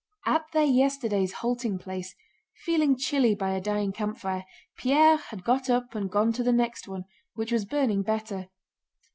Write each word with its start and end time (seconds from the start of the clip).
At 0.25 0.45
their 0.51 0.65
yesterday's 0.65 1.31
halting 1.45 1.77
place, 1.77 2.15
feeling 2.65 2.97
chilly 2.97 3.35
by 3.35 3.51
a 3.51 3.61
dying 3.61 3.91
campfire, 3.91 4.45
Pierre 4.75 5.17
had 5.17 5.43
got 5.43 5.69
up 5.69 5.93
and 5.93 6.09
gone 6.09 6.33
to 6.33 6.41
the 6.41 6.51
next 6.51 6.87
one, 6.87 7.05
which 7.35 7.51
was 7.51 7.65
burning 7.65 8.01
better. 8.01 8.47